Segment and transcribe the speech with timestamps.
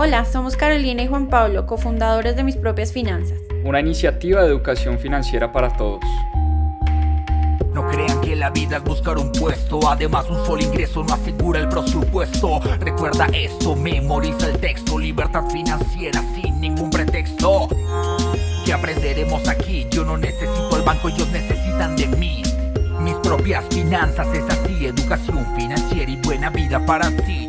[0.00, 3.40] Hola, somos Carolina y Juan Pablo, cofundadores de Mis Propias Finanzas.
[3.64, 5.98] Una iniciativa de educación financiera para todos.
[7.74, 11.58] No crean que la vida es buscar un puesto, además un solo ingreso no asegura
[11.58, 12.60] el presupuesto.
[12.78, 17.66] Recuerda esto, memoriza el texto, libertad financiera sin ningún pretexto.
[18.64, 19.84] ¿Qué aprenderemos aquí?
[19.90, 22.42] Yo no necesito el banco, ellos necesitan de mí.
[23.00, 27.47] Mis propias finanzas es así, educación financiera y buena vida para ti.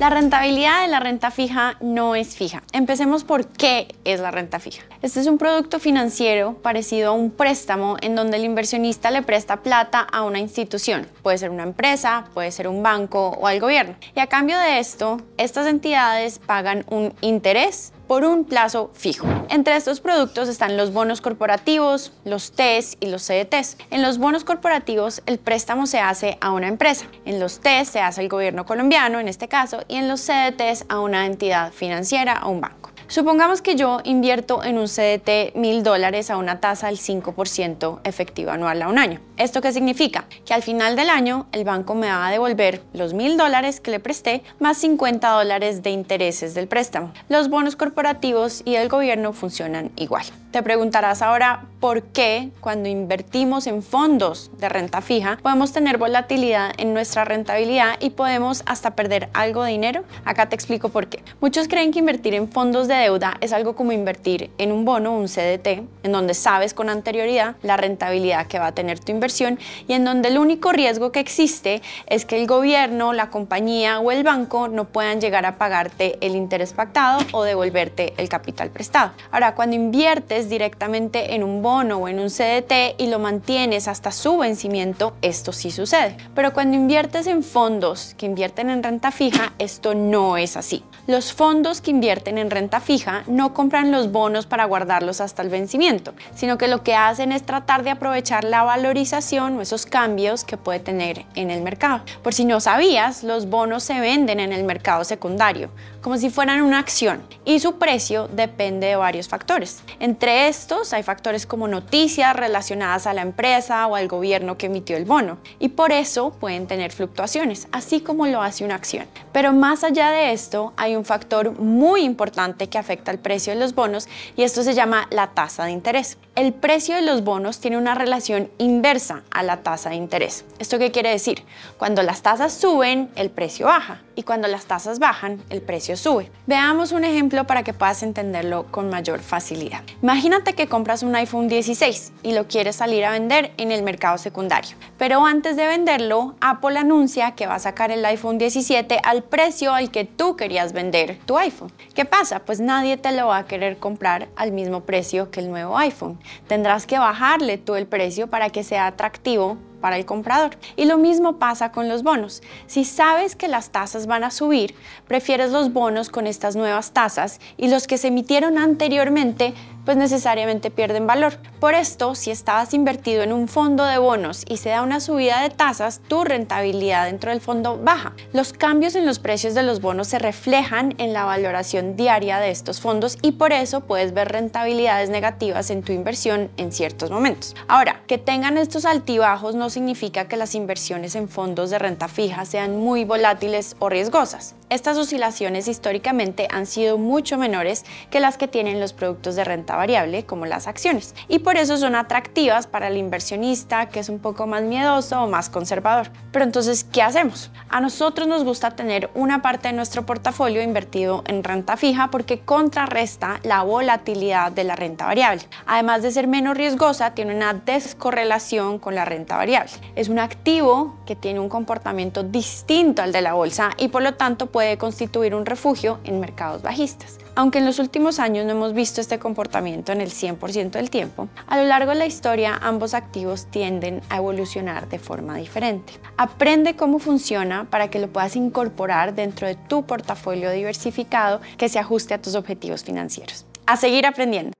[0.00, 2.62] La rentabilidad de la renta fija no es fija.
[2.72, 4.82] Empecemos por qué es la renta fija.
[5.02, 9.58] Este es un producto financiero parecido a un préstamo en donde el inversionista le presta
[9.58, 11.06] plata a una institución.
[11.22, 13.94] Puede ser una empresa, puede ser un banco o al gobierno.
[14.16, 19.24] Y a cambio de esto, estas entidades pagan un interés por un plazo fijo.
[19.50, 23.76] Entre estos productos están los bonos corporativos, los TES y los CDTs.
[23.92, 28.00] En los bonos corporativos el préstamo se hace a una empresa, en los TES se
[28.00, 32.40] hace al gobierno colombiano en este caso y en los CDTs a una entidad financiera
[32.42, 32.89] o un banco.
[33.10, 38.54] Supongamos que yo invierto en un CDT mil dólares a una tasa del 5% efectiva
[38.54, 39.18] anual a un año.
[39.36, 40.26] ¿Esto qué significa?
[40.46, 43.90] Que al final del año el banco me va a devolver los mil dólares que
[43.90, 47.12] le presté más 50 dólares de intereses del préstamo.
[47.28, 50.26] Los bonos corporativos y el gobierno funcionan igual.
[50.50, 56.72] Te preguntarás ahora por qué cuando invertimos en fondos de renta fija podemos tener volatilidad
[56.76, 60.02] en nuestra rentabilidad y podemos hasta perder algo de dinero.
[60.24, 61.22] Acá te explico por qué.
[61.40, 65.16] Muchos creen que invertir en fondos de deuda es algo como invertir en un bono,
[65.16, 69.56] un CDT, en donde sabes con anterioridad la rentabilidad que va a tener tu inversión
[69.86, 74.10] y en donde el único riesgo que existe es que el gobierno, la compañía o
[74.10, 79.12] el banco no puedan llegar a pagarte el interés pactado o devolverte el capital prestado.
[79.30, 84.12] Ahora, cuando inviertes directamente en un bono o en un CDT y lo mantienes hasta
[84.12, 86.16] su vencimiento, esto sí sucede.
[86.34, 90.82] Pero cuando inviertes en fondos que invierten en renta fija, esto no es así.
[91.06, 95.48] Los fondos que invierten en renta fija no compran los bonos para guardarlos hasta el
[95.48, 100.44] vencimiento, sino que lo que hacen es tratar de aprovechar la valorización o esos cambios
[100.44, 102.02] que puede tener en el mercado.
[102.22, 105.70] Por si no sabías, los bonos se venden en el mercado secundario,
[106.00, 109.82] como si fueran una acción, y su precio depende de varios factores.
[109.98, 114.96] Entre estos hay factores como noticias relacionadas a la empresa o al gobierno que emitió
[114.96, 119.06] el bono y por eso pueden tener fluctuaciones, así como lo hace una acción.
[119.32, 123.60] Pero más allá de esto, hay un factor muy importante que afecta el precio de
[123.60, 126.18] los bonos y esto se llama la tasa de interés.
[126.36, 130.44] El precio de los bonos tiene una relación inversa a la tasa de interés.
[130.58, 131.42] ¿Esto qué quiere decir?
[131.76, 136.30] Cuando las tasas suben, el precio baja y cuando las tasas bajan, el precio sube.
[136.46, 139.82] Veamos un ejemplo para que puedas entenderlo con mayor facilidad.
[140.20, 144.18] Imagínate que compras un iPhone 16 y lo quieres salir a vender en el mercado
[144.18, 144.76] secundario.
[144.98, 149.72] Pero antes de venderlo, Apple anuncia que va a sacar el iPhone 17 al precio
[149.72, 151.72] al que tú querías vender tu iPhone.
[151.94, 152.40] ¿Qué pasa?
[152.40, 156.20] Pues nadie te lo va a querer comprar al mismo precio que el nuevo iPhone.
[156.48, 160.56] Tendrás que bajarle tú el precio para que sea atractivo para el comprador.
[160.76, 162.42] Y lo mismo pasa con los bonos.
[162.66, 164.74] Si sabes que las tasas van a subir,
[165.08, 169.54] prefieres los bonos con estas nuevas tasas y los que se emitieron anteriormente
[169.90, 171.32] pues necesariamente pierden valor.
[171.58, 175.42] Por esto, si estabas invertido en un fondo de bonos y se da una subida
[175.42, 178.12] de tasas, tu rentabilidad dentro del fondo baja.
[178.32, 182.52] Los cambios en los precios de los bonos se reflejan en la valoración diaria de
[182.52, 187.56] estos fondos y por eso puedes ver rentabilidades negativas en tu inversión en ciertos momentos.
[187.66, 192.44] Ahora, que tengan estos altibajos no significa que las inversiones en fondos de renta fija
[192.44, 194.54] sean muy volátiles o riesgosas.
[194.70, 199.74] Estas oscilaciones históricamente han sido mucho menores que las que tienen los productos de renta
[199.74, 204.20] variable como las acciones y por eso son atractivas para el inversionista que es un
[204.20, 206.12] poco más miedoso o más conservador.
[206.30, 207.50] Pero entonces, ¿qué hacemos?
[207.68, 212.38] A nosotros nos gusta tener una parte de nuestro portafolio invertido en renta fija porque
[212.38, 215.42] contrarresta la volatilidad de la renta variable.
[215.66, 219.72] Además de ser menos riesgosa, tiene una descorrelación con la renta variable.
[219.96, 224.14] Es un activo que tiene un comportamiento distinto al de la bolsa y por lo
[224.14, 227.18] tanto puede constituir un refugio en mercados bajistas.
[227.34, 231.28] Aunque en los últimos años no hemos visto este comportamiento en el 100% del tiempo,
[231.46, 235.94] a lo largo de la historia ambos activos tienden a evolucionar de forma diferente.
[236.18, 241.78] Aprende cómo funciona para que lo puedas incorporar dentro de tu portafolio diversificado que se
[241.78, 243.46] ajuste a tus objetivos financieros.
[243.64, 244.59] A seguir aprendiendo.